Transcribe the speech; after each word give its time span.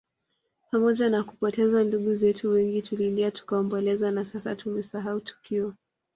Pamoja 0.71 1.09
na 1.09 1.23
kupoteza 1.23 1.83
ndugu 1.83 2.13
zetu 2.13 2.49
wengi 2.51 2.81
tulilia 2.81 3.31
tukaomboleza 3.31 4.11
na 4.11 4.25
sasa 4.25 4.55
tumesahau 4.55 5.19
tukio 5.19 5.73